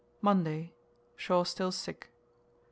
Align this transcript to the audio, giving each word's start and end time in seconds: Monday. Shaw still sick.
Monday. 0.19 0.73
Shaw 1.15 1.43
still 1.43 1.71
sick. 1.71 2.09